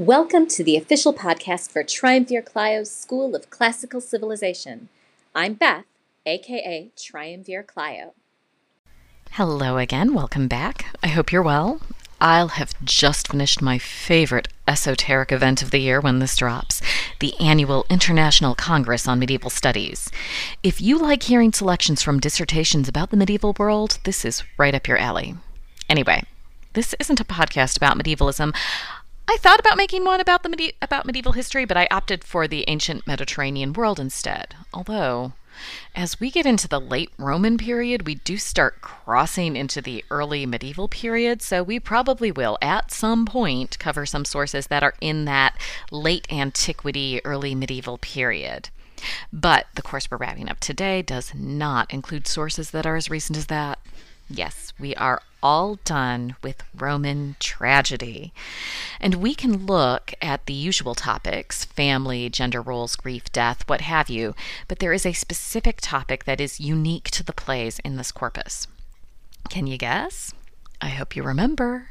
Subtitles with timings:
[0.00, 4.88] Welcome to the official podcast for Triumvir Clio's School of Classical Civilization.
[5.34, 5.84] I'm Beth,
[6.24, 8.14] aka Triumvir Clio.
[9.32, 10.86] Hello again, welcome back.
[11.02, 11.82] I hope you're well.
[12.18, 16.80] I'll have just finished my favorite esoteric event of the year when this drops
[17.18, 20.10] the annual International Congress on Medieval Studies.
[20.62, 24.88] If you like hearing selections from dissertations about the medieval world, this is right up
[24.88, 25.34] your alley.
[25.90, 26.22] Anyway,
[26.72, 28.54] this isn't a podcast about medievalism.
[29.30, 32.48] I thought about making one about the medi- about medieval history, but I opted for
[32.48, 34.56] the ancient Mediterranean world instead.
[34.74, 35.34] Although,
[35.94, 40.46] as we get into the late Roman period, we do start crossing into the early
[40.46, 45.26] medieval period, so we probably will at some point cover some sources that are in
[45.26, 45.56] that
[45.92, 48.70] late antiquity, early medieval period.
[49.32, 53.38] But the course we're wrapping up today does not include sources that are as recent
[53.38, 53.78] as that.
[54.28, 58.32] Yes, we are all done with Roman tragedy.
[59.00, 64.10] And we can look at the usual topics family, gender roles, grief, death, what have
[64.10, 64.34] you,
[64.68, 68.66] but there is a specific topic that is unique to the plays in this corpus.
[69.48, 70.32] Can you guess?
[70.80, 71.90] I hope you remember.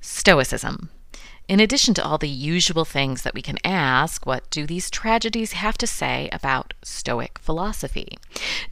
[0.00, 0.90] Stoicism.
[1.50, 5.50] In addition to all the usual things that we can ask, what do these tragedies
[5.54, 8.16] have to say about Stoic philosophy?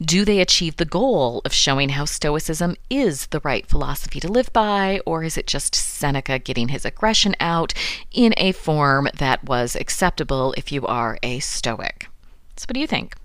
[0.01, 4.53] Do they achieve the goal of showing how Stoicism is the right philosophy to live
[4.53, 7.73] by, or is it just Seneca getting his aggression out
[8.13, 12.07] in a form that was acceptable if you are a Stoic?
[12.55, 13.17] So, what do you think?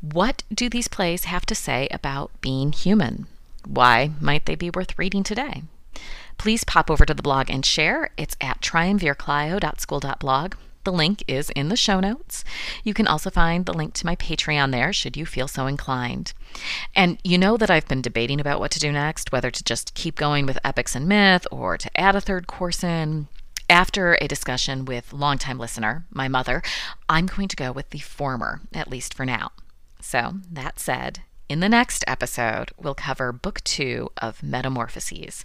[0.00, 3.28] What do these plays have to say about being human?
[3.64, 5.62] Why might they be worth reading today?
[6.38, 8.10] Please pop over to the blog and share.
[8.16, 10.54] It's at triumvirclio.school.blog.
[10.84, 12.44] The link is in the show notes.
[12.82, 16.32] You can also find the link to my Patreon there should you feel so inclined.
[16.94, 19.92] And you know that I've been debating about what to do next, whether to just
[19.94, 23.28] keep going with epics and myth or to add a third course in.
[23.68, 26.62] After a discussion with longtime listener, my mother,
[27.06, 29.50] I'm going to go with the former, at least for now.
[30.00, 31.20] So, that said,
[31.50, 35.44] in the next episode, we'll cover Book Two of Metamorphoses.